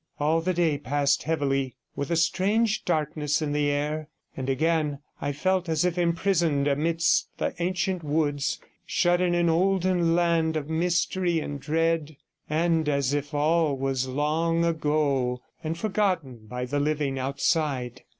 [0.19, 5.31] All the day passed heavily with a strange darkness in the air, and again I
[5.31, 11.39] felt as if imprisoned amidst the ancient woods, shut in an olden land of mystery
[11.39, 12.17] and dread,
[12.49, 18.01] and as if all was long ago and forgotten by the living outside.